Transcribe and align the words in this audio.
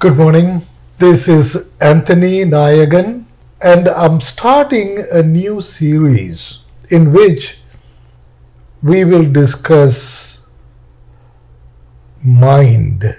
Good 0.00 0.16
morning. 0.16 0.62
This 0.96 1.28
is 1.28 1.72
Anthony 1.78 2.46
Nayagan, 2.46 3.24
and 3.60 3.86
I'm 3.86 4.22
starting 4.22 5.04
a 5.12 5.22
new 5.22 5.60
series 5.60 6.62
in 6.88 7.12
which 7.12 7.58
we 8.82 9.04
will 9.04 9.30
discuss 9.30 10.40
mind 12.24 13.14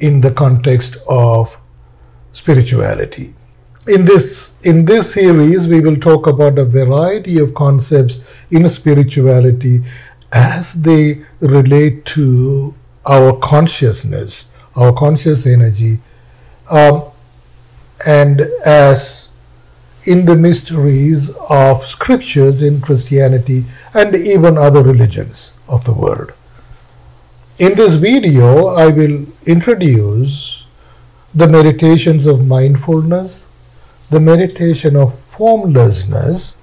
in 0.00 0.20
the 0.20 0.32
context 0.32 0.96
of 1.08 1.60
spirituality. 2.32 3.36
In 3.86 4.04
this, 4.04 4.60
in 4.62 4.84
this 4.84 5.14
series, 5.14 5.68
we 5.68 5.78
will 5.78 6.00
talk 6.08 6.26
about 6.26 6.58
a 6.58 6.64
variety 6.64 7.38
of 7.38 7.54
concepts 7.54 8.42
in 8.50 8.68
spirituality 8.68 9.82
as 10.32 10.72
they 10.72 11.22
relate 11.38 12.04
to 12.16 12.74
our 13.06 13.38
consciousness, 13.38 14.47
our 14.78 14.92
conscious 14.92 15.46
energy, 15.46 15.98
um, 16.70 17.02
and 18.06 18.40
as 18.64 19.32
in 20.04 20.24
the 20.24 20.36
mysteries 20.36 21.34
of 21.50 21.80
scriptures 21.80 22.62
in 22.62 22.80
Christianity 22.80 23.64
and 23.92 24.14
even 24.14 24.56
other 24.56 24.82
religions 24.82 25.52
of 25.68 25.84
the 25.84 25.92
world. 25.92 26.32
In 27.58 27.74
this 27.74 27.96
video, 27.96 28.68
I 28.68 28.86
will 28.86 29.26
introduce 29.44 30.64
the 31.34 31.48
meditations 31.48 32.26
of 32.26 32.46
mindfulness, 32.46 33.46
the 34.10 34.20
meditation 34.20 34.96
of 34.96 35.18
formlessness, 35.18 36.56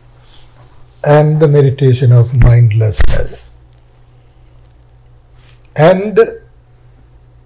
and 1.03 1.39
the 1.39 1.47
meditation 1.47 2.11
of 2.11 2.33
mindlessness. 2.33 3.52
And 5.75 6.17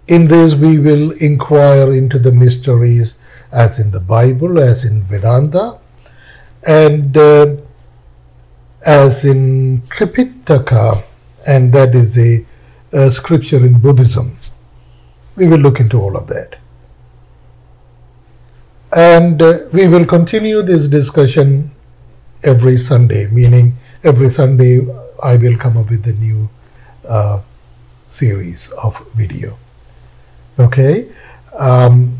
in 0.09 0.27
this, 0.27 0.55
we 0.55 0.79
will 0.79 1.11
inquire 1.11 1.93
into 1.93 2.17
the 2.17 2.31
mysteries 2.31 3.19
as 3.51 3.79
in 3.79 3.91
the 3.91 3.99
Bible, 3.99 4.59
as 4.59 4.83
in 4.83 5.03
Vedanta, 5.03 5.79
and 6.67 7.15
uh, 7.15 7.55
as 8.83 9.23
in 9.23 9.81
Tripitaka, 9.83 11.03
and 11.47 11.71
that 11.73 11.93
is 11.93 12.17
a, 12.17 12.43
a 12.91 13.11
scripture 13.11 13.63
in 13.63 13.79
Buddhism. 13.79 14.35
We 15.35 15.47
will 15.47 15.59
look 15.59 15.79
into 15.79 16.01
all 16.01 16.17
of 16.17 16.25
that. 16.27 16.57
And 18.91 19.39
uh, 19.39 19.59
we 19.71 19.87
will 19.87 20.05
continue 20.05 20.63
this 20.63 20.87
discussion 20.87 21.69
every 22.43 22.77
Sunday, 22.77 23.27
meaning 23.27 23.73
every 24.03 24.31
Sunday 24.31 24.79
I 25.21 25.35
will 25.35 25.55
come 25.55 25.77
up 25.77 25.91
with 25.91 26.07
a 26.07 26.13
new 26.13 26.49
uh, 27.07 27.41
series 28.07 28.71
of 28.71 29.07
video. 29.13 29.55
Okay, 30.59 31.09
um, 31.57 32.19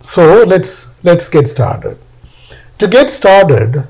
so 0.00 0.44
let's 0.44 1.02
let's 1.02 1.28
get 1.28 1.48
started. 1.48 1.96
To 2.78 2.86
get 2.86 3.10
started, 3.10 3.86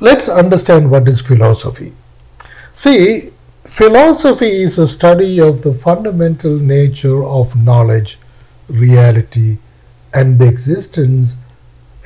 let's 0.00 0.28
understand 0.28 0.90
what 0.90 1.06
is 1.08 1.20
philosophy. 1.20 1.92
See, 2.74 3.30
philosophy 3.64 4.62
is 4.62 4.78
a 4.78 4.88
study 4.88 5.40
of 5.40 5.62
the 5.62 5.74
fundamental 5.74 6.56
nature 6.56 7.22
of 7.24 7.54
knowledge, 7.54 8.18
reality, 8.68 9.58
and 10.12 10.42
existence, 10.42 11.36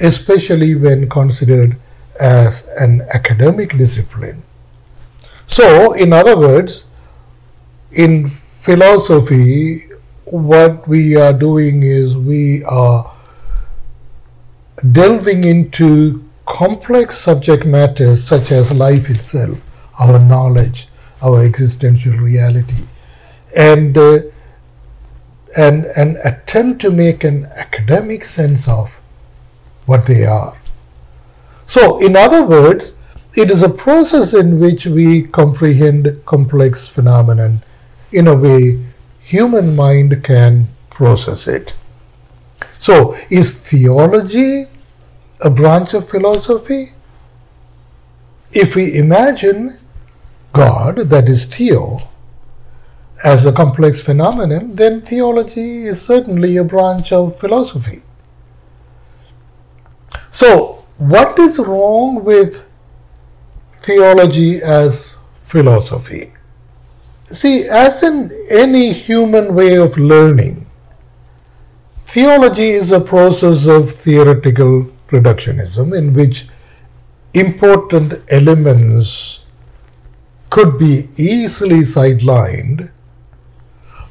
especially 0.01 0.75
when 0.75 1.09
considered 1.09 1.77
as 2.21 2.69
an 2.79 3.01
academic 3.15 3.79
discipline. 3.79 4.43
So, 5.47 5.95
in 5.95 6.13
other 6.13 6.39
words, 6.39 6.85
in 7.93 8.29
philosophy, 8.29 9.86
what 10.27 10.89
we 10.89 11.17
are 11.17 11.33
doing 11.33 11.83
is 11.83 12.17
we 12.17 12.65
are 12.65 13.13
delving 14.93 15.45
into 15.45 16.25
complex 16.47 17.17
subject 17.17 17.65
matters 17.65 18.25
such 18.25 18.51
as 18.51 18.73
life 18.73 19.09
itself, 19.09 19.65
our 20.01 20.19
knowledge, 20.19 20.89
our 21.23 21.45
existential 21.45 22.17
reality, 22.17 22.85
and 23.57 23.97
uh, 23.97 24.19
and 25.57 25.87
attempt 26.25 26.81
to 26.83 26.91
make 26.91 27.25
an 27.25 27.47
academic 27.55 28.25
sense 28.25 28.69
of 28.69 29.01
what 29.87 30.07
they 30.07 30.27
are. 30.27 30.57
So, 31.67 31.99
in 32.05 32.17
other 32.17 32.45
words, 32.45 32.97
it 33.35 33.51
is 33.51 33.63
a 33.63 33.69
process 33.69 34.35
in 34.35 34.59
which 34.59 34.87
we 34.87 35.23
comprehend 35.23 36.21
complex 36.27 36.87
phenomenon 36.87 37.63
in 38.13 38.27
a 38.27 38.37
way 38.37 38.86
human 39.27 39.75
mind 39.75 40.23
can 40.23 40.69
process 40.89 41.49
it. 41.49 41.75
So, 42.79 43.17
is 43.29 43.59
theology 43.59 44.67
a 45.45 45.51
branch 45.51 45.95
of 45.95 46.09
philosophy? 46.09 46.91
If 48.53 48.77
we 48.77 48.97
imagine 48.97 49.79
God, 50.53 50.97
that 51.11 51.29
is 51.29 51.45
theo, 51.45 51.99
as 53.25 53.45
a 53.47 53.53
complex 53.53 54.01
phenomenon, 54.01 54.71
then 54.71 55.01
theology 55.01 55.87
is 55.87 56.01
certainly 56.01 56.57
a 56.57 56.65
branch 56.65 57.11
of 57.13 57.37
philosophy. 57.37 58.03
So, 60.31 60.85
what 60.99 61.37
is 61.41 61.59
wrong 61.59 62.23
with 62.23 62.71
theology 63.81 64.63
as 64.63 65.17
philosophy? 65.35 66.36
See, 67.31 67.67
as 67.69 68.03
in 68.03 68.31
any 68.51 68.93
human 68.93 69.55
way 69.55 69.77
of 69.77 69.99
learning, 69.99 70.67
theology 71.99 72.69
is 72.69 72.93
a 72.93 73.01
process 73.01 73.67
of 73.67 73.91
theoretical 73.91 74.91
reductionism 75.09 75.97
in 75.97 76.13
which 76.13 76.47
important 77.35 78.15
elements 78.29 79.45
could 80.51 80.79
be 80.79 81.05
easily 81.17 81.81
sidelined 81.81 82.91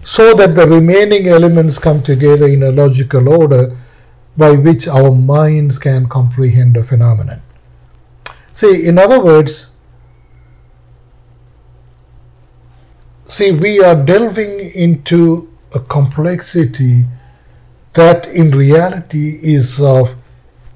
so 0.04 0.34
that 0.36 0.54
the 0.54 0.68
remaining 0.68 1.28
elements 1.28 1.80
come 1.80 2.04
together 2.04 2.48
in 2.48 2.62
a 2.62 2.72
logical 2.72 3.30
order 3.30 3.76
by 4.38 4.52
which 4.52 4.88
our 4.88 5.12
minds 5.12 5.80
can 5.80 6.08
comprehend 6.08 6.76
a 6.78 6.84
phenomenon. 6.84 7.42
See, 8.52 8.86
in 8.86 8.98
other 8.98 9.24
words, 9.24 9.72
see, 13.26 13.52
we 13.52 13.84
are 13.84 13.96
delving 13.96 14.60
into 14.74 15.52
a 15.74 15.80
complexity 15.80 17.06
that 17.94 18.28
in 18.28 18.52
reality 18.52 19.40
is 19.42 19.82
of 19.82 20.16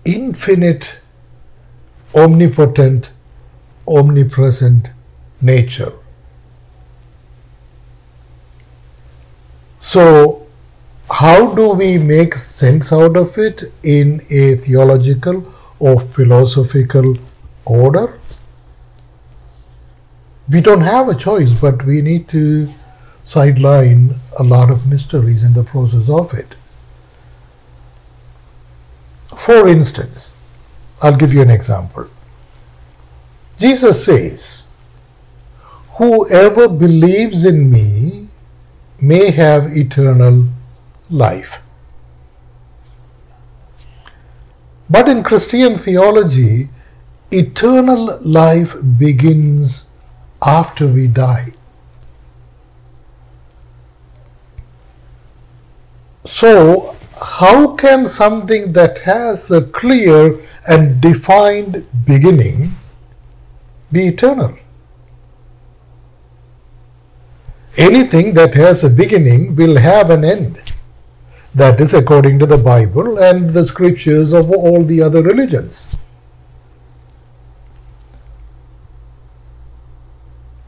infinite, 0.05 1.01
omnipotent, 2.15 3.11
omnipresent 3.87 4.89
nature. 5.41 5.93
So, 9.79 10.47
how 11.09 11.53
do 11.55 11.73
we 11.73 11.97
make 11.97 12.35
sense 12.35 12.93
out 12.93 13.17
of 13.17 13.37
it 13.37 13.63
in 13.83 14.21
a 14.29 14.55
theological 14.55 15.51
or 15.79 15.99
philosophical 15.99 17.17
order? 17.65 18.18
We 20.51 20.61
don't 20.61 20.81
have 20.81 21.07
a 21.07 21.15
choice, 21.15 21.59
but 21.59 21.85
we 21.85 22.01
need 22.01 22.27
to 22.29 22.67
sideline 23.23 24.15
a 24.37 24.43
lot 24.43 24.71
of 24.71 24.87
mysteries 24.87 25.43
in 25.43 25.53
the 25.53 25.63
process 25.63 26.09
of 26.09 26.33
it. 26.33 26.55
For 29.37 29.67
instance, 29.67 30.39
I'll 31.01 31.15
give 31.15 31.33
you 31.33 31.41
an 31.41 31.51
example. 31.51 32.07
Jesus 33.59 34.03
says, 34.05 34.65
Whoever 35.97 36.67
believes 36.67 37.45
in 37.45 37.69
me 37.69 38.29
may 38.99 39.31
have 39.31 39.77
eternal 39.77 40.47
life. 41.09 41.61
But 44.89 45.07
in 45.07 45.23
Christian 45.23 45.77
theology, 45.77 46.69
eternal 47.31 48.17
life 48.21 48.75
begins 48.97 49.88
after 50.41 50.87
we 50.87 51.07
die. 51.07 51.53
So, 56.25 56.95
how 57.21 57.75
can 57.75 58.07
something 58.07 58.71
that 58.73 58.99
has 58.99 59.51
a 59.51 59.61
clear 59.61 60.39
and 60.67 61.01
defined 61.01 61.87
beginning 62.05 62.71
be 63.91 64.07
eternal? 64.07 64.57
Anything 67.77 68.33
that 68.33 68.55
has 68.55 68.83
a 68.83 68.89
beginning 68.89 69.55
will 69.55 69.77
have 69.77 70.09
an 70.09 70.23
end. 70.23 70.73
That 71.55 71.81
is 71.81 71.93
according 71.93 72.39
to 72.39 72.45
the 72.45 72.57
Bible 72.57 73.17
and 73.17 73.51
the 73.51 73.65
scriptures 73.65 74.33
of 74.33 74.51
all 74.51 74.83
the 74.83 75.01
other 75.01 75.23
religions. 75.23 75.98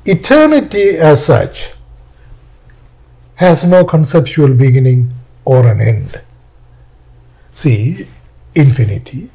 Eternity 0.06 0.98
as 0.98 1.24
such 1.24 1.74
has 3.36 3.65
no 3.68 3.86
conceptual 3.86 4.53
beginning 4.56 5.13
or 5.45 5.68
an 5.68 5.80
end. 5.80 6.21
See, 7.53 8.07
infinity 8.56 9.30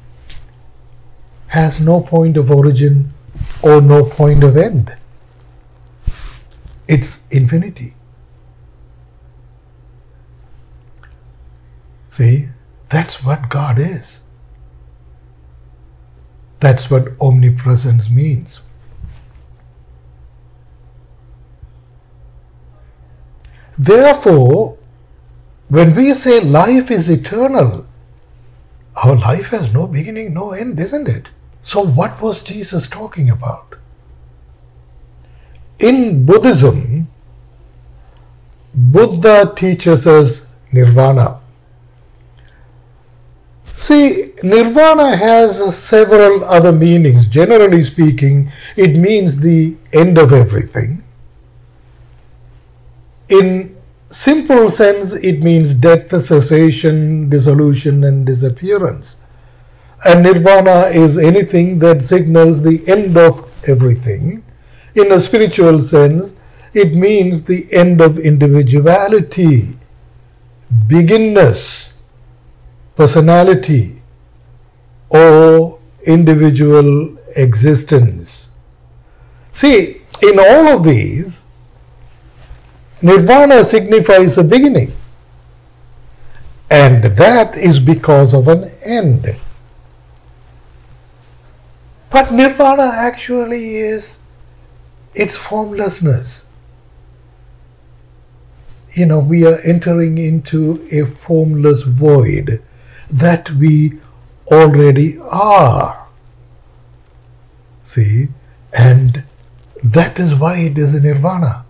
has 1.47 1.79
no 1.79 2.01
point 2.01 2.35
of 2.35 2.51
origin 2.51 3.13
or 3.61 3.79
no 3.79 4.03
point 4.03 4.43
of 4.43 4.57
end. 4.57 4.97
It's 6.87 7.25
infinity. 7.31 7.93
See, 12.09 12.49
that's 12.89 13.23
what 13.23 13.49
God 13.49 13.79
is. 13.79 14.21
That's 16.59 16.89
what 16.89 17.13
omnipresence 17.21 18.09
means. 18.09 18.61
Therefore, 23.77 24.77
when 25.69 25.95
we 25.95 26.13
say 26.13 26.39
life 26.39 26.89
is 26.89 27.09
eternal, 27.09 27.85
our 29.03 29.15
life 29.15 29.49
has 29.49 29.73
no 29.73 29.87
beginning, 29.87 30.33
no 30.33 30.51
end, 30.51 30.79
isn't 30.79 31.07
it? 31.07 31.29
So, 31.61 31.85
what 31.85 32.21
was 32.21 32.41
Jesus 32.41 32.87
talking 32.87 33.29
about? 33.29 33.75
In 35.79 36.25
Buddhism, 36.25 37.07
Buddha 38.73 39.53
teaches 39.55 40.07
us 40.07 40.55
nirvana. 40.71 41.39
See, 43.75 44.33
nirvana 44.41 45.15
has 45.15 45.77
several 45.77 46.43
other 46.45 46.71
meanings. 46.71 47.27
Generally 47.27 47.83
speaking, 47.83 48.51
it 48.75 48.97
means 48.97 49.37
the 49.37 49.77
end 49.93 50.17
of 50.17 50.33
everything. 50.33 51.03
In 53.29 53.75
simple 54.09 54.69
sense, 54.69 55.13
it 55.13 55.43
means 55.43 55.73
death, 55.73 56.09
cessation, 56.21 57.29
dissolution, 57.29 58.03
and 58.03 58.25
disappearance. 58.25 59.17
And 60.05 60.23
nirvana 60.23 60.87
is 60.87 61.17
anything 61.17 61.79
that 61.79 62.03
signals 62.03 62.63
the 62.63 62.83
end 62.87 63.17
of 63.17 63.49
everything. 63.67 64.43
In 64.95 65.11
a 65.11 65.19
spiritual 65.19 65.81
sense, 65.81 66.39
it 66.73 66.95
means 66.95 67.43
the 67.43 67.67
end 67.71 68.01
of 68.01 68.17
individuality, 68.17 69.77
beginness, 70.87 71.97
personality 72.95 74.01
or 75.09 75.79
individual 76.05 77.17
existence. 77.35 78.53
See, 79.51 80.01
in 80.21 80.39
all 80.39 80.67
of 80.67 80.83
these, 80.83 81.46
nirvana 83.01 83.63
signifies 83.63 84.37
a 84.37 84.43
beginning, 84.43 84.91
and 86.69 87.03
that 87.03 87.55
is 87.55 87.79
because 87.79 88.33
of 88.33 88.47
an 88.47 88.71
end. 88.85 89.35
But 92.09 92.31
nirvana 92.31 92.91
actually 92.93 93.75
is 93.75 94.19
its 95.13 95.35
formlessness. 95.35 96.45
You 98.93 99.05
know, 99.05 99.19
we 99.19 99.45
are 99.45 99.59
entering 99.59 100.17
into 100.17 100.87
a 100.91 101.05
formless 101.05 101.83
void 101.83 102.63
that 103.09 103.51
we 103.51 103.99
already 104.51 105.19
are. 105.19 106.07
See? 107.83 108.29
And 108.73 109.23
that 109.83 110.19
is 110.19 110.33
why 110.33 110.57
it 110.57 110.77
is 110.77 111.01
nirvana. 111.01 111.66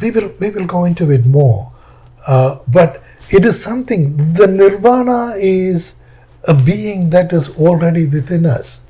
We 0.00 0.10
will, 0.10 0.32
we 0.38 0.50
will 0.50 0.66
go 0.66 0.84
into 0.84 1.10
it 1.10 1.26
more. 1.26 1.72
Uh, 2.26 2.58
but 2.68 3.02
it 3.30 3.44
is 3.44 3.62
something, 3.62 4.16
the 4.34 4.46
nirvana 4.46 5.34
is 5.36 5.96
a 6.46 6.54
being 6.54 7.10
that 7.10 7.32
is 7.32 7.56
already 7.58 8.06
within 8.06 8.46
us. 8.46 8.82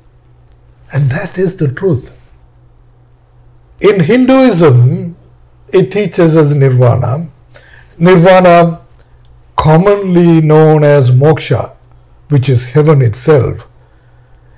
And 0.93 1.09
that 1.11 1.37
is 1.37 1.57
the 1.57 1.71
truth. 1.71 2.15
In 3.81 3.99
Hinduism, 4.01 5.15
it 5.73 5.91
teaches 5.91 6.35
us 6.35 6.53
nirvana. 6.53 7.29
Nirvana 7.99 8.81
commonly 9.55 10.41
known 10.41 10.83
as 10.83 11.11
moksha, 11.11 11.75
which 12.29 12.49
is 12.49 12.65
heaven 12.65 13.01
itself, 13.01 13.69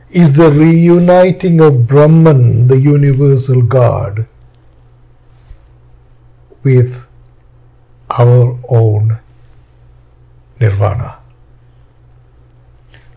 is 0.09 0.37
the 0.37 0.51
reuniting 0.51 1.61
of 1.61 1.87
Brahman, 1.87 2.67
the 2.67 2.79
universal 2.79 3.61
God, 3.61 4.27
with 6.67 7.07
our 8.09 8.59
own 8.69 9.19
nirvana. 10.59 11.19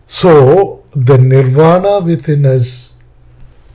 So, 0.05 0.83
the 0.91 1.17
nirvana 1.17 1.99
within 1.99 2.45
us 2.45 2.95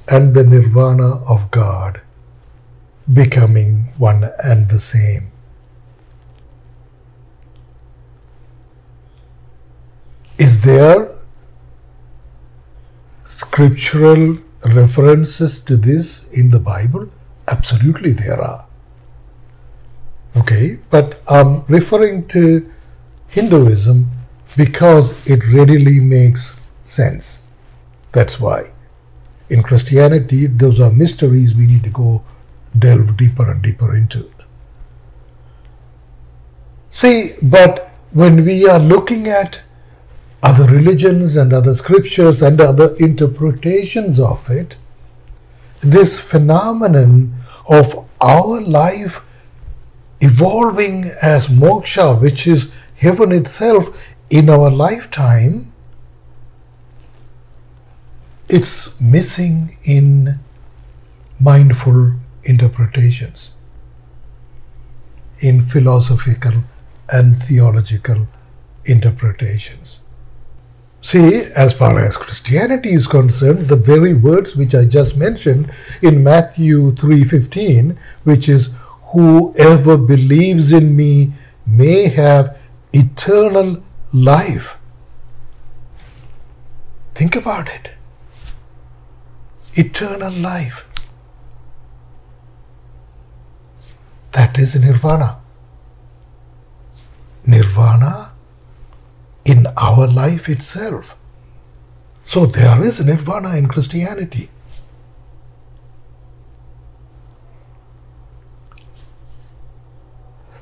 and 0.08 0.34
the 0.34 0.44
nirvana 0.44 1.08
of 1.34 1.50
God 1.50 2.00
becoming 3.12 3.92
one 3.98 4.24
and 4.42 4.68
the 4.68 4.78
same. 4.78 5.32
Is 10.38 10.60
there 10.62 11.10
scriptural 13.24 14.38
references 14.64 15.60
to 15.60 15.76
this 15.76 16.28
in 16.28 16.50
the 16.50 16.60
Bible? 16.60 17.08
Absolutely, 17.48 18.12
there 18.12 18.40
are. 18.40 18.65
Okay, 20.36 20.78
but 20.90 21.20
I'm 21.28 21.64
referring 21.66 22.28
to 22.28 22.70
Hinduism 23.28 24.10
because 24.56 25.26
it 25.26 25.46
readily 25.52 25.98
makes 26.00 26.60
sense. 26.82 27.42
That's 28.12 28.38
why. 28.38 28.70
In 29.48 29.62
Christianity, 29.62 30.46
those 30.46 30.80
are 30.80 30.92
mysteries 30.92 31.54
we 31.54 31.66
need 31.66 31.84
to 31.84 31.90
go 31.90 32.22
delve 32.78 33.16
deeper 33.16 33.50
and 33.50 33.62
deeper 33.62 33.94
into. 33.96 34.30
See, 36.90 37.32
but 37.42 37.90
when 38.12 38.44
we 38.44 38.66
are 38.68 38.78
looking 38.78 39.28
at 39.28 39.62
other 40.42 40.64
religions 40.64 41.36
and 41.36 41.52
other 41.52 41.74
scriptures 41.74 42.40
and 42.40 42.60
other 42.60 42.94
interpretations 42.98 44.18
of 44.18 44.48
it, 44.50 44.76
this 45.80 46.18
phenomenon 46.18 47.34
of 47.68 48.08
our 48.20 48.60
life 48.62 49.25
evolving 50.20 51.10
as 51.22 51.48
moksha, 51.48 52.20
which 52.20 52.46
is 52.46 52.74
heaven 52.96 53.32
itself 53.32 54.14
in 54.30 54.48
our 54.48 54.70
lifetime, 54.70 55.72
it's 58.48 59.00
missing 59.00 59.76
in 59.84 60.38
mindful 61.40 62.12
interpretations, 62.44 63.54
in 65.40 65.60
philosophical 65.60 66.64
and 67.10 67.42
theological 67.42 68.28
interpretations. 68.84 70.00
See, 71.02 71.42
as 71.54 71.72
far 71.72 71.98
as 72.00 72.16
Christianity 72.16 72.92
is 72.92 73.06
concerned, 73.06 73.66
the 73.66 73.76
very 73.76 74.14
words 74.14 74.56
which 74.56 74.74
I 74.74 74.86
just 74.86 75.16
mentioned 75.16 75.70
in 76.02 76.24
Matthew 76.24 76.92
3:15, 76.92 77.96
which 78.24 78.48
is 78.48 78.70
whoever 79.12 79.96
believes 79.96 80.72
in 80.72 80.96
me 80.96 81.32
may 81.66 82.08
have 82.08 82.56
eternal 82.92 83.82
life. 84.12 84.78
Think 87.14 87.36
about 87.36 87.68
it. 87.68 87.90
Eternal 89.74 90.32
life. 90.32 90.86
That 94.32 94.58
is 94.58 94.74
nirvana. 94.74 95.40
Nirvana 97.46 98.32
in 99.44 99.66
our 99.76 100.06
life 100.06 100.48
itself. 100.48 101.16
So 102.24 102.44
there 102.44 102.82
is 102.82 103.04
nirvana 103.04 103.56
in 103.56 103.68
Christianity. 103.68 104.50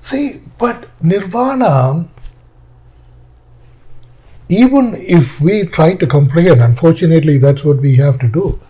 See, 0.04 0.42
but 0.58 0.90
nirvana, 1.02 2.10
even 4.50 4.92
if 4.96 5.40
we 5.40 5.64
try 5.64 5.94
to 5.94 6.06
comprehend, 6.06 6.60
unfortunately, 6.60 7.38
that's 7.38 7.64
what 7.64 7.78
we 7.78 7.96
have 7.96 8.18
to 8.18 8.28
do. 8.28 8.60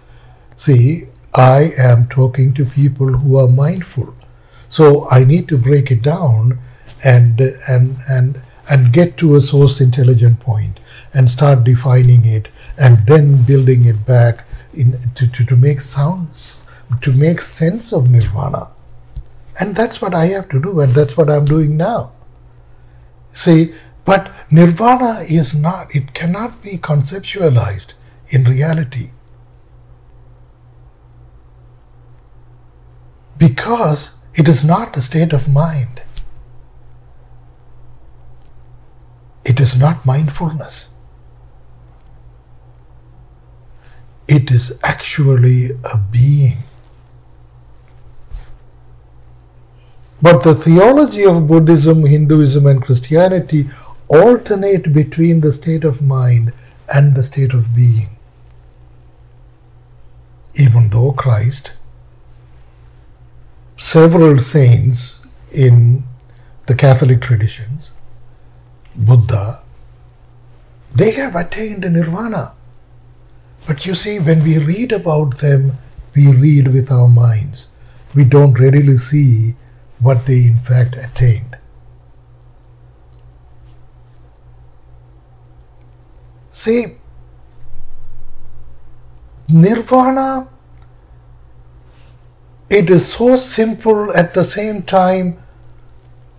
See, 0.56 1.08
I 1.34 1.70
am 1.76 2.06
talking 2.06 2.54
to 2.54 2.64
people 2.64 3.08
who 3.08 3.36
are 3.36 3.48
mindful. 3.48 4.14
So 4.68 5.10
I 5.10 5.24
need 5.24 5.48
to 5.48 5.58
break 5.58 5.90
it 5.90 6.04
down 6.04 6.60
and 7.02 7.40
and 7.68 7.96
and 8.08 8.40
and 8.70 8.92
get 8.92 9.16
to 9.16 9.34
a 9.34 9.40
source 9.40 9.80
intelligent 9.80 10.38
point 10.38 10.78
and 11.12 11.28
start 11.28 11.64
defining 11.64 12.24
it 12.24 12.46
and 12.78 13.04
then 13.08 13.42
building 13.42 13.86
it 13.86 14.06
back 14.06 14.46
in 14.72 14.92
to, 15.16 15.26
to, 15.26 15.44
to 15.44 15.56
make 15.56 15.80
sounds 15.80 16.64
to 17.00 17.12
make 17.12 17.40
sense 17.40 17.92
of 17.92 18.08
nirvana 18.08 18.68
and 19.60 19.76
that's 19.76 20.00
what 20.02 20.14
i 20.14 20.26
have 20.26 20.48
to 20.48 20.60
do 20.60 20.80
and 20.80 20.94
that's 20.94 21.16
what 21.16 21.30
i'm 21.30 21.44
doing 21.44 21.76
now 21.76 22.14
See, 23.34 23.74
but 24.04 24.32
nirvana 24.50 25.24
is 25.28 25.54
not, 25.54 25.94
it 25.94 26.14
cannot 26.14 26.62
be 26.62 26.78
conceptualized 26.78 27.94
in 28.28 28.44
reality. 28.44 29.10
Because 33.36 34.16
it 34.34 34.48
is 34.48 34.64
not 34.64 34.96
a 34.96 35.02
state 35.02 35.32
of 35.32 35.52
mind. 35.52 36.00
It 39.44 39.58
is 39.60 39.76
not 39.76 40.06
mindfulness. 40.06 40.94
It 44.28 44.50
is 44.50 44.78
actually 44.82 45.72
a 45.92 45.98
being. 45.98 46.58
But 50.24 50.42
the 50.42 50.54
theology 50.54 51.26
of 51.26 51.46
Buddhism, 51.46 52.06
Hinduism, 52.06 52.66
and 52.66 52.80
Christianity 52.82 53.68
alternate 54.08 54.90
between 54.90 55.42
the 55.42 55.52
state 55.52 55.84
of 55.84 56.00
mind 56.00 56.54
and 56.88 57.14
the 57.14 57.22
state 57.22 57.52
of 57.52 57.76
being. 57.76 58.08
Even 60.54 60.88
though 60.88 61.12
Christ, 61.12 61.72
several 63.76 64.38
saints 64.38 65.26
in 65.52 66.04
the 66.68 66.74
Catholic 66.74 67.20
traditions, 67.20 67.92
Buddha, 68.96 69.62
they 70.94 71.10
have 71.10 71.36
attained 71.36 71.82
nirvana. 71.82 72.54
But 73.66 73.84
you 73.84 73.94
see, 73.94 74.18
when 74.20 74.42
we 74.42 74.56
read 74.56 74.90
about 74.90 75.40
them, 75.40 75.76
we 76.16 76.32
read 76.32 76.68
with 76.68 76.90
our 76.90 77.08
minds. 77.10 77.68
We 78.14 78.24
don't 78.24 78.58
readily 78.58 78.96
see 78.96 79.56
what 80.04 80.26
they 80.26 80.44
in 80.44 80.56
fact 80.56 80.96
attained. 80.96 81.56
See, 86.50 86.98
nirvana, 89.48 90.48
it 92.70 92.90
is 92.90 93.12
so 93.12 93.34
simple 93.36 94.14
at 94.14 94.34
the 94.34 94.44
same 94.44 94.82
time, 94.82 95.42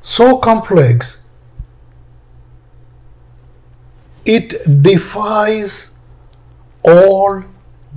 so 0.01 0.38
complex, 0.38 1.24
it 4.25 4.55
defies 4.81 5.91
all 6.84 7.43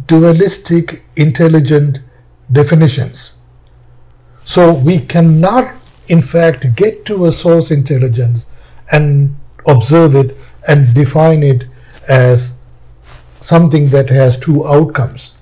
dualistic 0.07 1.05
intelligent 1.17 2.01
definitions. 2.51 3.38
So 4.49 4.73
we 4.73 5.01
cannot, 5.01 5.75
in 6.07 6.23
fact, 6.23 6.75
get 6.75 7.05
to 7.05 7.27
a 7.27 7.33
source 7.33 7.71
intelligence 7.71 8.47
and 8.91 9.37
observe 9.67 10.15
it 10.15 10.35
and 10.67 10.95
define 10.95 11.43
it 11.43 11.67
as 12.09 12.55
something 13.41 13.91
that 13.91 14.09
has 14.09 14.39
two 14.39 14.67
outcomes 14.67 15.37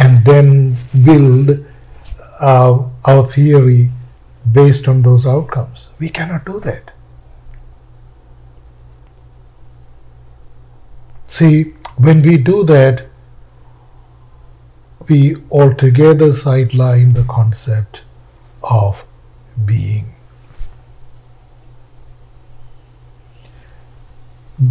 and 0.00 0.24
then 0.24 0.76
build 1.04 1.64
uh, 2.40 2.88
our 3.04 3.26
theory 3.28 3.90
based 4.50 4.88
on 4.88 5.02
those 5.02 5.24
outcomes. 5.28 5.88
We 6.00 6.08
cannot 6.08 6.44
do 6.44 6.58
that. 6.58 6.92
See, 11.28 11.74
when 11.96 12.22
we 12.22 12.38
do 12.38 12.64
that, 12.64 13.06
we 15.08 15.36
altogether 15.50 16.32
sideline 16.32 17.12
the 17.12 17.24
concept 17.24 18.02
of 18.62 19.04
being. 19.64 20.14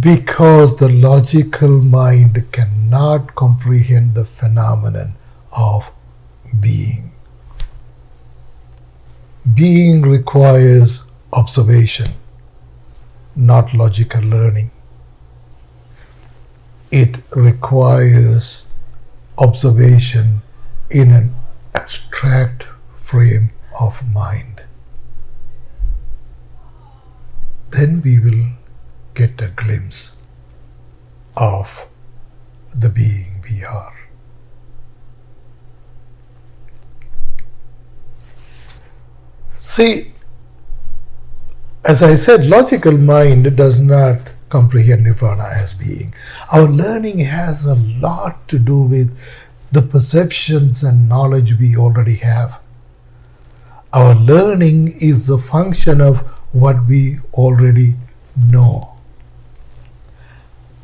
Because 0.00 0.76
the 0.76 0.88
logical 0.88 1.80
mind 1.80 2.46
cannot 2.52 3.34
comprehend 3.34 4.14
the 4.14 4.24
phenomenon 4.24 5.14
of 5.52 5.92
being. 6.60 7.12
Being 9.52 10.02
requires 10.02 11.02
observation, 11.32 12.08
not 13.36 13.74
logical 13.74 14.22
learning. 14.22 14.70
It 16.90 17.18
requires 17.30 18.63
observation 19.38 20.42
in 20.90 21.10
an 21.10 21.34
abstract 21.74 22.66
frame 22.96 23.50
of 23.80 24.02
mind. 24.12 24.62
Then 27.70 28.00
we 28.02 28.18
will 28.18 28.50
get 29.14 29.40
a 29.42 29.48
glimpse 29.48 30.12
of 31.36 31.88
the 32.72 32.88
being 32.88 33.42
we 33.50 33.64
are. 33.64 33.94
See, 39.58 40.12
as 41.84 42.02
I 42.02 42.14
said, 42.14 42.46
logical 42.46 42.96
mind 42.96 43.56
does 43.56 43.80
not 43.80 44.33
comprehend 44.54 45.02
nirvana 45.02 45.48
as 45.62 45.74
being. 45.74 46.14
Our 46.52 46.68
learning 46.68 47.18
has 47.18 47.66
a 47.66 47.74
lot 47.74 48.46
to 48.48 48.58
do 48.60 48.82
with 48.82 49.08
the 49.72 49.82
perceptions 49.82 50.84
and 50.84 51.08
knowledge 51.08 51.58
we 51.58 51.76
already 51.76 52.16
have. 52.16 52.60
Our 53.92 54.14
learning 54.14 54.94
is 55.00 55.26
the 55.26 55.38
function 55.38 56.00
of 56.00 56.20
what 56.52 56.86
we 56.86 57.18
already 57.32 57.94
know. 58.36 58.92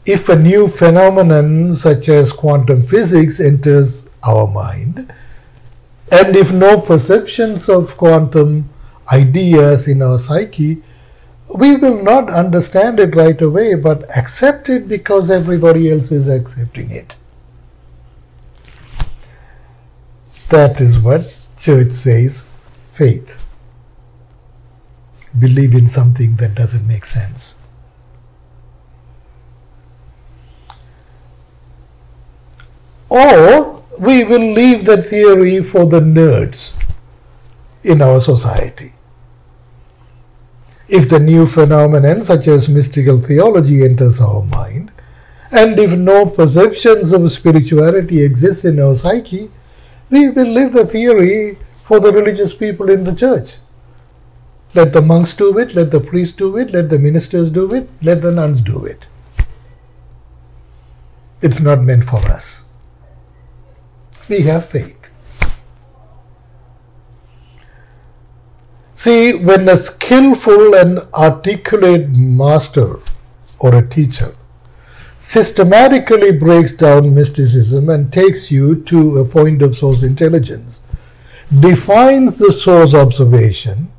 If 0.05 0.29
a 0.29 0.35
new 0.35 0.67
phenomenon 0.67 1.75
such 1.77 2.09
as 2.09 2.33
quantum 2.33 2.83
physics 2.83 3.39
enters 3.39 4.09
our 4.25 4.49
mind, 4.49 5.13
and 6.11 6.35
if 6.35 6.53
no 6.53 6.81
perceptions 6.81 7.69
of 7.69 7.97
quantum 7.97 8.69
ideas 9.13 9.87
in 9.87 10.03
our 10.03 10.19
psyche, 10.19 10.83
we 11.55 11.77
will 11.77 12.03
not 12.03 12.31
understand 12.31 13.01
it 13.01 13.15
right 13.17 13.41
away, 13.41 13.75
but 13.75 14.05
accept 14.17 14.69
it 14.69 14.87
because 14.89 15.31
everybody 15.31 15.91
else 15.91 16.13
is 16.13 16.29
accepting 16.29 16.91
it. 16.91 17.17
That 20.51 20.81
is 20.81 20.99
what 20.99 21.37
church 21.59 21.93
says 21.93 22.59
faith. 22.93 23.49
Believe 25.39 25.75
in 25.75 25.87
something 25.87 26.37
that 26.37 26.55
doesn't 26.55 26.87
make 26.87 27.05
sense. 27.05 27.59
Or 33.09 33.83
we 33.99 34.25
will 34.25 34.53
leave 34.53 34.85
that 34.87 35.05
theory 35.05 35.63
for 35.63 35.87
the 35.87 36.01
nerds 36.01 36.81
in 37.83 38.01
our 38.03 38.21
society. 38.21 38.93
If 40.93 41.09
the 41.09 41.21
new 41.21 41.47
phenomenon, 41.47 42.23
such 42.23 42.49
as 42.49 42.69
mystical 42.69 43.19
theology, 43.19 43.85
enters 43.85 44.21
our 44.21 44.43
mind, 44.43 44.91
and 45.53 45.79
if 45.79 45.93
no 45.97 46.27
perceptions 46.27 47.13
of 47.13 47.31
spirituality 47.31 48.25
exist 48.25 48.65
in 48.65 48.81
our 48.81 48.95
psyche, 48.95 49.53
we 50.11 50.31
will 50.31 50.49
leave 50.49 50.73
the 50.73 50.85
theory 50.85 51.59
for 51.77 52.01
the 52.01 52.11
religious 52.11 52.55
people 52.55 52.91
in 52.91 53.05
the 53.05 53.15
church. 53.15 53.59
Let 54.75 54.93
the 54.93 55.01
monks 55.01 55.33
do 55.35 55.57
it, 55.59 55.77
let 55.77 55.93
the 55.93 56.01
priests 56.01 56.37
do 56.37 56.57
it, 56.57 56.73
let 56.73 56.91
the 56.91 56.99
ministers 56.99 57.51
do 57.51 57.73
it, 57.73 57.89
let 58.03 58.21
the 58.21 58.33
nuns 58.33 58.61
do 58.61 58.85
it. 58.85 59.07
It's 61.41 61.61
not 61.61 61.83
meant 61.83 62.05
for 62.05 62.19
us. 62.27 62.67
We 64.29 64.41
have 64.43 64.67
faith. 64.67 65.00
See, 69.01 69.33
when 69.33 69.67
a 69.67 69.79
skillful 69.79 70.75
and 70.75 70.99
articulate 71.15 72.11
master 72.11 72.99
or 73.59 73.75
a 73.75 73.89
teacher 73.89 74.35
systematically 75.19 76.33
breaks 76.33 76.73
down 76.73 77.15
mysticism 77.15 77.89
and 77.89 78.13
takes 78.13 78.51
you 78.51 78.83
to 78.83 79.17
a 79.17 79.25
point 79.25 79.63
of 79.63 79.79
source 79.79 80.03
intelligence, 80.03 80.83
defines 81.61 82.41
the 82.41 82.53
source 82.53 82.95
observation 82.95 83.91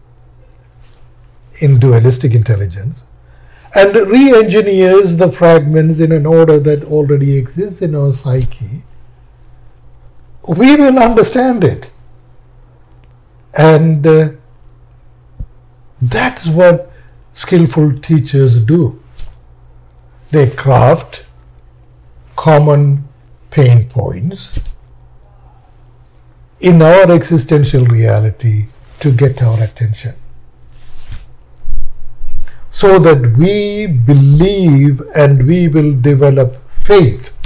in 1.62 1.80
dualistic 1.80 2.36
intelligence, 2.36 3.02
and 3.74 3.96
re 3.96 4.32
engineers 4.36 5.18
the 5.18 5.30
fragments 5.30 6.00
in 6.00 6.12
an 6.12 6.28
order 6.28 6.60
that 6.60 6.84
already 6.84 7.38
exists 7.38 7.82
in 7.82 7.96
our 7.96 8.12
psyche, 8.12 8.84
we 10.48 10.76
will 10.76 11.00
understand 11.00 11.64
it. 11.64 11.90
And 13.58 14.06
uh, 14.06 14.30
that's 16.02 16.48
what 16.48 16.92
skillful 17.32 18.00
teachers 18.00 18.60
do. 18.60 19.02
They 20.32 20.50
craft 20.50 21.26
common 22.36 23.08
pain 23.50 23.88
points 23.88 24.60
in 26.60 26.82
our 26.82 27.12
existential 27.12 27.86
reality 27.86 28.68
to 29.00 29.12
get 29.12 29.42
our 29.44 29.62
attention. 29.62 30.16
so 32.72 32.98
that 32.98 33.38
we 33.38 33.86
believe 33.86 35.02
and 35.14 35.46
we 35.46 35.68
will 35.68 35.94
develop 35.94 36.56
faith 36.70 37.38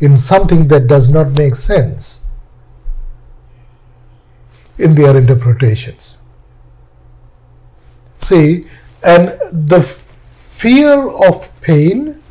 in 0.00 0.16
something 0.16 0.68
that 0.68 0.86
does 0.86 1.08
not 1.10 1.36
make 1.36 1.56
sense 1.56 2.20
in 4.78 4.94
their 4.94 5.16
interpretations. 5.16 6.13
See, 8.24 8.66
and 9.04 9.28
the 9.52 9.82
fear 9.82 11.10
of 11.28 11.60
pain, 11.60 12.22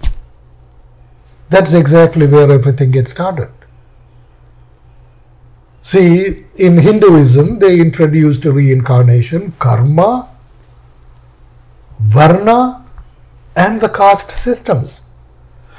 that's 1.51 1.73
exactly 1.73 2.25
where 2.25 2.49
everything 2.51 2.89
gets 2.89 3.11
started. 3.11 3.51
See, 5.83 6.45
in 6.55 6.79
Hinduism, 6.79 7.59
they 7.59 7.79
introduced 7.79 8.43
reincarnation, 8.43 9.53
karma, 9.59 10.31
varna, 11.99 12.83
and 13.55 13.79
the 13.79 13.89
caste 13.89 14.31
systems. 14.31 15.01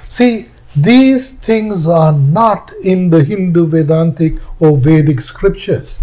See, 0.09 0.47
these 0.77 1.33
things 1.33 1.89
are 1.89 2.13
not 2.13 2.71
in 2.85 3.11
the 3.11 3.25
Hindu 3.25 3.67
Vedantic 3.67 4.35
or 4.61 4.79
Vedic 4.79 5.21
scriptures. 5.21 5.99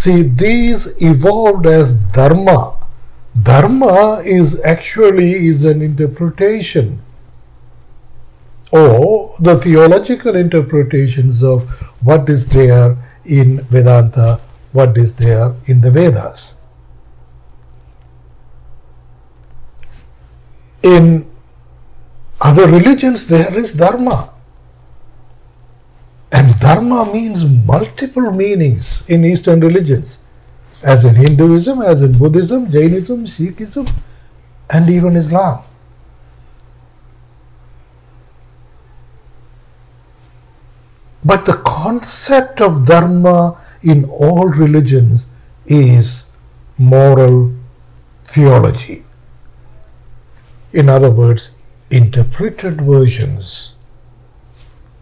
See, 0.00 0.22
these 0.22 1.02
evolved 1.02 1.66
as 1.66 1.92
dharma. 1.92 2.74
Dharma 3.42 4.22
is 4.24 4.58
actually 4.64 5.32
is 5.48 5.64
an 5.64 5.82
interpretation 5.82 7.02
or 8.72 9.34
the 9.40 9.56
theological 9.56 10.36
interpretations 10.36 11.42
of 11.42 11.68
what 12.00 12.30
is 12.30 12.46
there 12.46 12.96
in 13.26 13.58
Vedanta, 13.64 14.40
what 14.72 14.96
is 14.96 15.16
there 15.16 15.54
in 15.66 15.82
the 15.82 15.90
Vedas. 15.90 16.54
In 20.82 21.30
other 22.40 22.66
religions, 22.66 23.26
there 23.26 23.54
is 23.54 23.74
Dharma. 23.74 24.32
And 26.32 26.56
Dharma 26.56 27.12
means 27.12 27.44
multiple 27.66 28.30
meanings 28.30 29.08
in 29.08 29.24
Eastern 29.24 29.60
religions, 29.60 30.20
as 30.84 31.04
in 31.04 31.16
Hinduism, 31.16 31.82
as 31.82 32.02
in 32.02 32.16
Buddhism, 32.16 32.70
Jainism, 32.70 33.24
Sikhism, 33.24 33.92
and 34.72 34.88
even 34.88 35.16
Islam. 35.16 35.58
But 41.24 41.44
the 41.44 41.54
concept 41.54 42.60
of 42.60 42.86
dharma 42.86 43.58
in 43.82 44.04
all 44.04 44.48
religions 44.48 45.26
is 45.66 46.30
moral 46.78 47.52
theology. 48.24 49.04
In 50.72 50.88
other 50.88 51.10
words, 51.10 51.50
interpreted 51.90 52.80
versions 52.80 53.74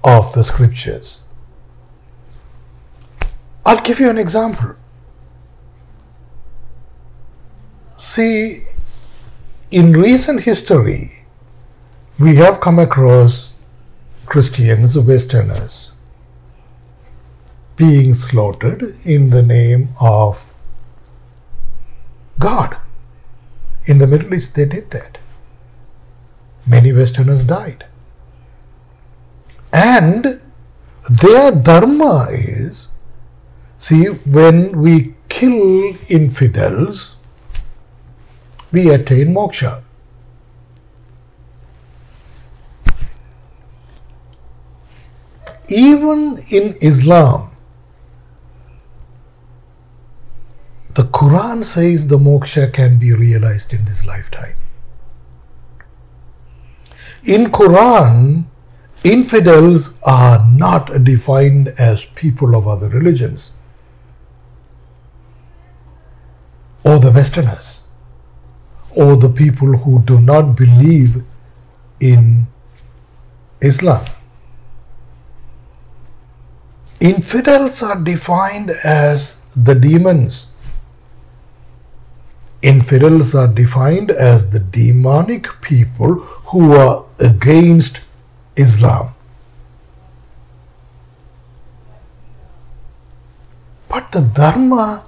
of 0.04 0.32
the 0.32 0.44
scriptures. 0.44 1.22
I'll 3.66 3.82
give 3.82 4.00
you 4.00 4.08
an 4.08 4.18
example. 4.18 4.76
See, 7.96 8.62
in 9.70 9.92
recent 9.92 10.44
history, 10.44 11.24
we 12.18 12.36
have 12.36 12.60
come 12.60 12.78
across 12.78 13.52
Christians, 14.24 14.96
Westerners, 14.96 15.92
being 17.76 18.14
slaughtered 18.14 18.82
in 19.04 19.30
the 19.30 19.42
name 19.42 19.88
of 20.00 20.52
God. 22.38 22.76
In 23.84 23.98
the 23.98 24.06
Middle 24.06 24.34
East, 24.34 24.54
they 24.54 24.64
did 24.64 24.90
that. 24.92 25.18
Many 26.66 26.92
Westerners 26.92 27.44
died. 27.44 27.87
And 29.72 30.40
their 31.08 31.52
dharma 31.52 32.28
is 32.30 32.88
see, 33.78 34.06
when 34.06 34.80
we 34.80 35.14
kill 35.28 35.94
infidels, 36.08 37.16
we 38.72 38.90
attain 38.90 39.28
moksha. 39.28 39.82
Even 45.68 46.38
in 46.50 46.74
Islam, 46.80 47.48
The 50.98 51.04
Quran 51.04 51.64
says 51.64 52.08
the 52.08 52.18
moksha 52.18 52.72
can 52.72 52.98
be 52.98 53.12
realized 53.12 53.72
in 53.72 53.84
this 53.84 54.04
lifetime. 54.04 54.56
In 57.22 57.52
Quran, 57.52 58.47
infidels 59.12 59.98
are 60.04 60.40
not 60.54 61.04
defined 61.04 61.68
as 61.78 62.04
people 62.04 62.56
of 62.56 62.66
other 62.66 62.88
religions 62.88 63.52
or 66.84 66.98
the 66.98 67.10
Westerners 67.10 67.88
or 68.96 69.16
the 69.16 69.28
people 69.28 69.78
who 69.78 70.02
do 70.02 70.20
not 70.20 70.56
believe 70.56 71.22
in 72.00 72.46
Islam. 73.60 74.04
Infidels 77.00 77.82
are 77.82 78.00
defined 78.02 78.70
as 78.84 79.36
the 79.54 79.74
demons 79.74 80.48
Infidels 82.60 83.36
are 83.36 83.46
defined 83.46 84.10
as 84.10 84.50
the 84.50 84.58
demonic 84.58 85.46
people 85.60 86.14
who 86.50 86.72
are 86.72 87.04
against 87.20 88.00
Islam. 88.58 89.14
But 93.88 94.12
the 94.12 94.20
Dharma 94.20 95.04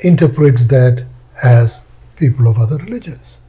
interprets 0.00 0.64
that 0.66 1.06
as 1.42 1.80
people 2.16 2.48
of 2.48 2.58
other 2.58 2.76
religions. 2.76 3.40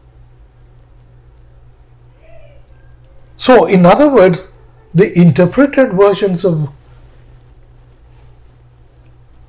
So, 3.37 3.65
in 3.65 3.85
other 3.85 4.11
words, 4.11 4.47
the 4.93 5.11
interpreted 5.19 5.93
versions 5.93 6.45
of 6.45 6.69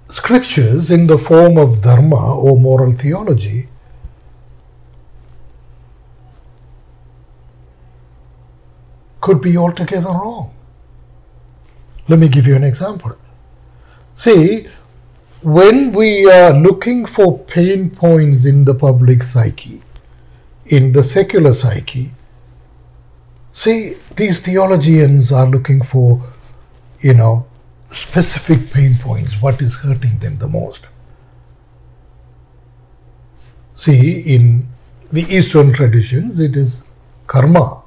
scriptures 0.06 0.90
in 0.90 1.06
the 1.06 1.18
form 1.18 1.56
of 1.56 1.82
dharma 1.82 2.36
or 2.38 2.58
moral 2.58 2.92
theology 2.92 3.68
could 9.26 9.40
be 9.40 9.56
altogether 9.56 10.10
wrong. 10.22 10.54
Let 12.08 12.20
me 12.20 12.28
give 12.28 12.46
you 12.46 12.54
an 12.54 12.62
example. 12.62 13.16
See, 14.14 14.68
when 15.42 15.90
we 15.90 16.30
are 16.30 16.52
looking 16.52 17.06
for 17.06 17.36
pain 17.36 17.90
points 17.90 18.44
in 18.44 18.64
the 18.64 18.74
public 18.74 19.24
psyche, 19.24 19.82
in 20.66 20.92
the 20.92 21.02
secular 21.02 21.52
psyche, 21.54 22.12
see, 23.50 23.94
these 24.14 24.38
theologians 24.40 25.32
are 25.32 25.46
looking 25.46 25.82
for, 25.82 26.22
you 27.00 27.14
know, 27.14 27.46
specific 27.90 28.70
pain 28.70 28.94
points, 29.00 29.42
what 29.42 29.60
is 29.60 29.78
hurting 29.78 30.18
them 30.18 30.36
the 30.36 30.48
most. 30.48 30.86
See, 33.74 34.20
in 34.36 34.68
the 35.10 35.22
Eastern 35.22 35.72
traditions, 35.72 36.38
it 36.38 36.56
is 36.56 36.84
karma. 37.26 37.82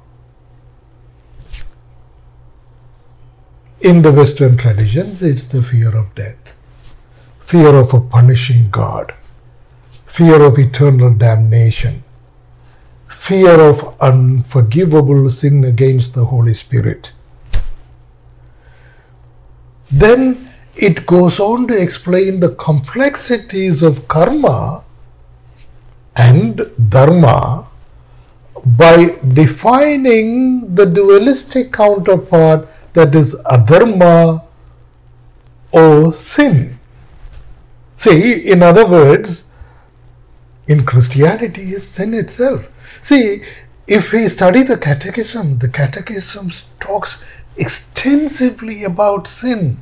In 3.82 4.02
the 4.02 4.12
Western 4.12 4.58
traditions, 4.58 5.22
it's 5.22 5.44
the 5.44 5.62
fear 5.62 5.96
of 5.96 6.14
death, 6.14 6.54
fear 7.40 7.74
of 7.74 7.94
a 7.94 8.00
punishing 8.00 8.68
God, 8.70 9.14
fear 9.88 10.42
of 10.42 10.58
eternal 10.58 11.14
damnation, 11.14 12.04
fear 13.08 13.58
of 13.58 13.96
unforgivable 13.98 15.30
sin 15.30 15.64
against 15.64 16.12
the 16.12 16.26
Holy 16.26 16.52
Spirit. 16.52 17.14
Then 19.90 20.50
it 20.76 21.06
goes 21.06 21.40
on 21.40 21.66
to 21.68 21.82
explain 21.82 22.40
the 22.40 22.54
complexities 22.56 23.82
of 23.82 24.06
karma 24.08 24.84
and 26.14 26.60
dharma 26.86 27.66
by 28.62 29.16
defining 29.26 30.74
the 30.74 30.84
dualistic 30.84 31.72
counterpart 31.72 32.68
that 32.94 33.14
is 33.14 33.40
adharma 33.44 34.44
or 35.72 36.12
sin. 36.12 36.78
See, 37.96 38.50
in 38.50 38.62
other 38.62 38.86
words, 38.86 39.48
in 40.66 40.84
Christianity 40.86 41.62
is 41.62 41.86
sin 41.86 42.14
itself. 42.14 42.70
See, 43.02 43.42
if 43.86 44.12
we 44.12 44.28
study 44.28 44.62
the 44.62 44.78
catechism, 44.78 45.58
the 45.58 45.68
catechism 45.68 46.50
talks 46.78 47.24
extensively 47.56 48.84
about 48.84 49.26
sin, 49.26 49.78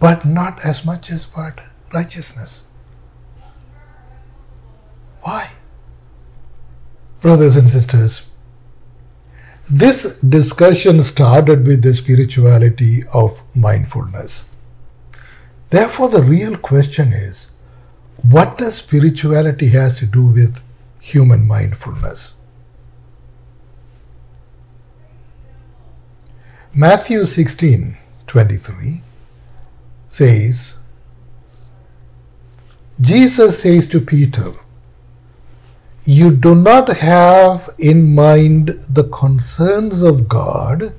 but 0.00 0.24
not 0.24 0.64
as 0.64 0.84
much 0.84 1.10
as 1.10 1.26
about 1.32 1.60
righteousness. 1.94 2.66
Why? 5.22 5.50
Brothers 7.20 7.56
and 7.56 7.70
sisters, 7.70 8.25
this 9.68 10.20
discussion 10.20 11.02
started 11.02 11.66
with 11.66 11.82
the 11.82 11.92
spirituality 11.92 13.00
of 13.12 13.42
mindfulness. 13.56 14.48
Therefore, 15.70 16.08
the 16.08 16.22
real 16.22 16.56
question 16.56 17.08
is 17.08 17.52
what 18.30 18.58
does 18.58 18.76
spirituality 18.76 19.68
has 19.68 19.98
to 19.98 20.06
do 20.06 20.26
with 20.26 20.62
human 21.00 21.46
mindfulness? 21.46 22.36
Matthew 26.74 27.24
16 27.24 27.96
23 28.26 29.02
says, 30.08 30.78
Jesus 33.00 33.62
says 33.62 33.86
to 33.88 34.00
Peter, 34.00 34.52
You 36.08 36.30
do 36.30 36.54
not 36.54 36.98
have 36.98 37.68
in 37.78 38.14
mind 38.14 38.68
the 38.88 39.08
concerns 39.08 40.04
of 40.04 40.28
God, 40.28 40.94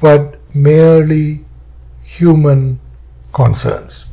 but 0.00 0.40
merely 0.54 1.44
human 2.02 2.80
concerns. 3.34 4.06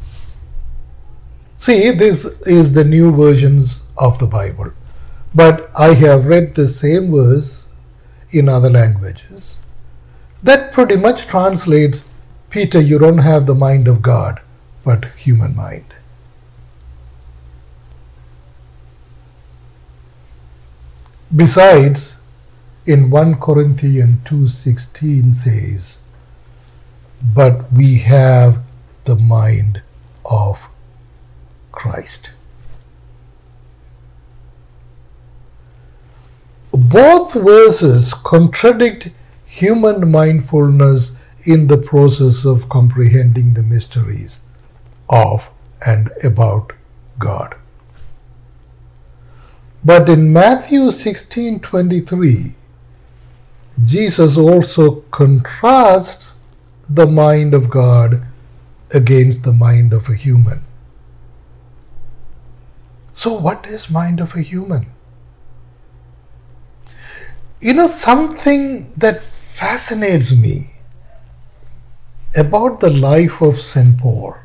See, 1.56 1.92
this 1.92 2.42
is 2.42 2.74
the 2.74 2.84
new 2.84 3.16
versions 3.16 3.88
of 3.98 4.20
the 4.20 4.28
Bible, 4.28 4.74
but 5.34 5.72
I 5.74 5.94
have 5.94 6.28
read 6.28 6.54
the 6.54 6.68
same 6.68 7.10
verse 7.14 7.70
in 8.32 8.50
other 8.50 8.70
languages. 8.70 9.58
That 10.44 10.74
pretty 10.74 10.98
much 10.98 11.28
translates 11.28 12.10
Peter, 12.50 12.82
you 12.82 13.00
don't 13.00 13.20
have 13.20 13.46
the 13.46 13.56
mind 13.56 13.88
of 13.88 14.02
God, 14.02 14.42
but 14.84 15.06
human 15.16 15.56
mind. 15.56 15.94
Besides, 21.36 22.20
in 22.86 23.10
1 23.10 23.36
Corinthians 23.42 24.20
2:16 24.26 25.34
says, 25.34 26.02
but 27.34 27.72
we 27.74 27.98
have 28.00 28.60
the 29.06 29.16
mind 29.16 29.82
of 30.24 30.70
Christ. 31.72 32.32
Both 36.72 37.34
verses 37.34 38.14
contradict 38.14 39.12
human 39.46 40.12
mindfulness 40.12 41.16
in 41.46 41.68
the 41.68 41.78
process 41.78 42.46
of 42.46 42.70
comprehending 42.70 43.54
the 43.54 43.64
mysteries 43.64 44.42
of 45.10 45.50
and 45.86 46.12
about 46.24 46.74
God. 47.20 47.56
But 49.86 50.10
in 50.10 50.34
Matthew 50.34 50.90
16:23 50.90 52.56
Jesus 53.82 54.38
also 54.38 55.02
contrasts 55.12 56.36
the 56.90 57.06
mind 57.06 57.54
of 57.54 57.70
God 57.70 58.24
against 58.92 59.44
the 59.44 59.54
mind 59.54 59.94
of 59.94 60.10
a 60.10 60.16
human. 60.16 60.64
So 63.14 63.34
what 63.34 63.68
is 63.68 63.90
mind 63.90 64.20
of 64.20 64.36
a 64.36 64.42
human? 64.42 64.88
You 67.62 67.74
know 67.74 67.88
something 67.88 68.92
that 68.98 69.24
fascinates 69.24 70.32
me 70.32 70.68
about 72.36 72.80
the 72.80 72.90
life 72.90 73.42
of 73.42 73.62
St. 73.62 73.98
Paul. 73.98 74.36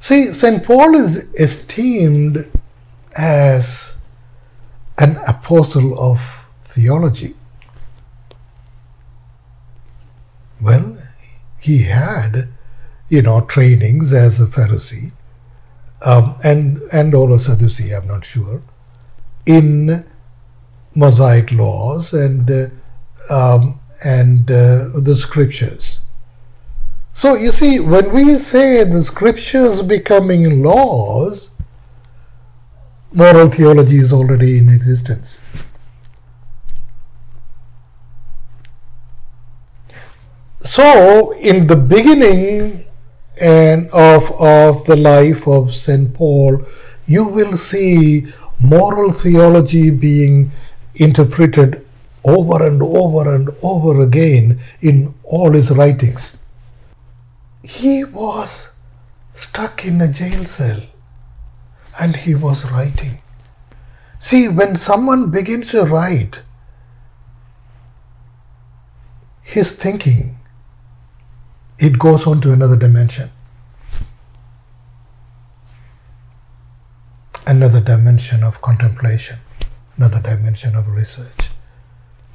See, 0.00 0.32
St. 0.32 0.64
Paul 0.64 0.94
is 0.94 1.32
esteemed 1.34 2.38
as 3.16 3.98
an 4.98 5.16
apostle 5.26 5.98
of 5.98 6.48
theology. 6.62 7.34
Well, 10.60 10.98
he 11.58 11.82
had, 11.82 12.48
you 13.08 13.22
know, 13.22 13.40
trainings 13.42 14.12
as 14.12 14.40
a 14.40 14.46
Pharisee 14.46 15.12
um, 16.02 16.36
and 16.44 16.78
and 16.92 17.14
or 17.14 17.30
a 17.32 17.38
Sadducee, 17.38 17.94
I'm 17.94 18.06
not 18.06 18.24
sure, 18.24 18.62
in 19.46 20.04
Mosaic 20.94 21.52
laws 21.52 22.12
and 22.12 22.50
uh, 22.50 22.66
um, 23.30 23.80
and 24.04 24.50
uh, 24.50 24.88
the 24.94 25.16
scriptures. 25.16 25.97
So 27.18 27.34
you 27.34 27.50
see, 27.50 27.80
when 27.80 28.12
we 28.12 28.36
say 28.36 28.84
the 28.84 29.02
scriptures 29.02 29.82
becoming 29.82 30.62
laws, 30.62 31.50
moral 33.12 33.48
theology 33.48 33.96
is 33.96 34.12
already 34.12 34.58
in 34.58 34.68
existence. 34.68 35.40
So, 40.60 41.32
in 41.32 41.66
the 41.66 41.74
beginning 41.74 42.84
and 43.40 43.90
of, 43.90 44.30
of 44.40 44.84
the 44.84 44.94
life 44.94 45.48
of 45.48 45.74
St. 45.74 46.14
Paul, 46.14 46.64
you 47.06 47.24
will 47.24 47.56
see 47.56 48.32
moral 48.62 49.10
theology 49.10 49.90
being 49.90 50.52
interpreted 50.94 51.84
over 52.22 52.64
and 52.64 52.80
over 52.80 53.34
and 53.34 53.48
over 53.60 54.02
again 54.02 54.60
in 54.80 55.12
all 55.24 55.50
his 55.50 55.72
writings. 55.72 56.37
He 57.68 58.02
was 58.02 58.72
stuck 59.34 59.84
in 59.84 60.00
a 60.00 60.08
jail 60.08 60.46
cell 60.46 60.80
and 62.00 62.16
he 62.16 62.34
was 62.34 62.64
writing. 62.70 63.20
See, 64.18 64.48
when 64.48 64.74
someone 64.74 65.30
begins 65.30 65.70
to 65.72 65.84
write, 65.84 66.42
his 69.42 69.70
thinking 69.72 70.38
it 71.78 71.98
goes 71.98 72.26
on 72.26 72.40
to 72.40 72.52
another 72.52 72.74
dimension. 72.74 73.28
Another 77.46 77.82
dimension 77.82 78.42
of 78.42 78.62
contemplation, 78.62 79.36
another 79.98 80.22
dimension 80.22 80.74
of 80.74 80.88
research, 80.88 81.50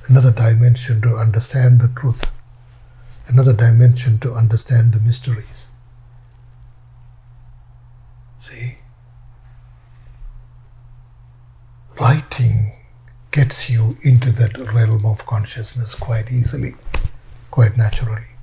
another 0.08 0.32
dimension 0.32 1.02
to 1.02 1.16
understand 1.16 1.82
the 1.82 1.88
truth, 2.00 2.32
another 3.28 3.54
dimension 3.54 4.18
to 4.20 4.34
understand 4.34 4.94
the 4.94 5.00
mysteries. 5.00 5.70
See? 8.40 8.78
Writing 12.00 12.74
gets 13.32 13.70
you 13.70 13.98
into 14.04 14.32
that 14.34 14.58
realm 14.74 15.06
of 15.06 15.26
consciousness 15.26 15.96
quite 15.96 16.32
easily, 16.32 16.74
quite 17.50 17.78
naturally. 17.78 18.36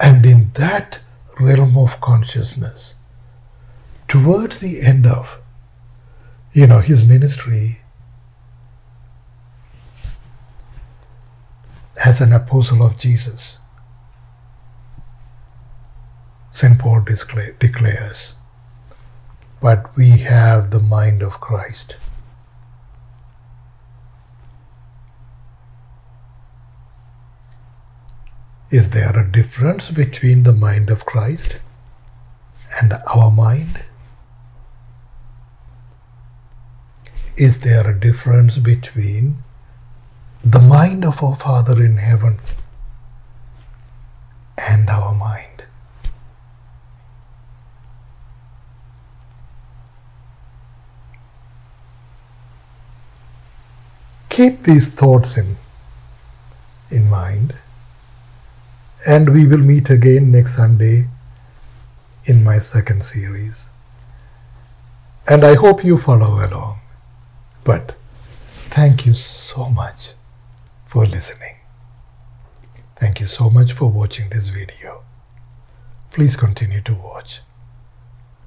And 0.00 0.24
in 0.26 0.50
that 0.54 1.00
realm 1.40 1.76
of 1.76 2.00
consciousness, 2.00 2.94
towards 4.06 4.58
the 4.58 4.80
end 4.80 5.06
of, 5.06 5.40
you 6.52 6.66
know, 6.66 6.80
his 6.80 7.06
ministry 7.06 7.80
as 12.04 12.20
an 12.20 12.32
apostle 12.32 12.82
of 12.82 12.98
Jesus, 12.98 13.58
St. 16.50 16.78
Paul 16.78 17.02
declares, 17.02 18.34
but 19.60 19.96
we 19.96 20.18
have 20.18 20.70
the 20.70 20.80
mind 20.80 21.22
of 21.22 21.40
Christ. 21.40 21.96
Is 28.70 28.90
there 28.90 29.18
a 29.18 29.30
difference 29.30 29.90
between 29.90 30.42
the 30.42 30.52
mind 30.52 30.90
of 30.90 31.06
Christ 31.06 31.58
and 32.80 32.92
our 33.14 33.30
mind? 33.30 33.84
Is 37.36 37.62
there 37.62 37.88
a 37.88 37.98
difference 37.98 38.58
between 38.58 39.42
the 40.50 40.60
mind 40.60 41.04
of 41.04 41.22
our 41.22 41.36
Father 41.36 41.84
in 41.84 41.98
heaven 41.98 42.40
and 44.56 44.88
our 44.88 45.14
mind? 45.14 45.64
Keep 54.30 54.62
these 54.62 54.88
thoughts 54.88 55.36
in, 55.36 55.56
in 56.90 57.10
mind 57.10 57.54
and 59.06 59.34
we 59.34 59.46
will 59.46 59.58
meet 59.58 59.90
again 59.90 60.30
next 60.32 60.56
Sunday 60.56 61.08
in 62.24 62.42
my 62.42 62.58
second 62.58 63.04
series. 63.04 63.66
And 65.26 65.44
I 65.44 65.56
hope 65.56 65.84
you 65.84 65.98
follow 65.98 66.42
along. 66.42 66.78
But 67.64 67.96
thank 68.70 69.04
you 69.04 69.12
so 69.12 69.68
much 69.68 70.14
for 70.88 71.04
listening. 71.06 71.56
Thank 72.98 73.20
you 73.20 73.26
so 73.28 73.48
much 73.50 73.72
for 73.72 73.88
watching 73.90 74.30
this 74.30 74.48
video. 74.48 75.02
Please 76.10 76.34
continue 76.34 76.80
to 76.82 76.94
watch. 76.94 77.40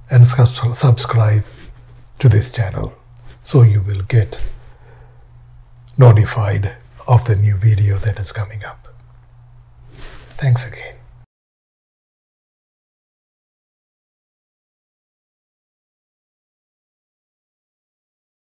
and 0.10 0.27
subscribe 0.27 1.45
to 2.19 2.27
this 2.27 2.51
channel 2.51 2.93
so 3.43 3.62
you 3.62 3.82
will 3.82 4.04
get 4.10 4.43
notified 5.97 6.75
of 7.08 7.23
the 7.25 7.36
new 7.36 7.56
video 7.56 7.95
that 7.97 8.19
is 8.19 8.32
coming 8.34 8.62
up. 8.65 8.89
Thanks 10.38 10.67
again. 10.67 11.00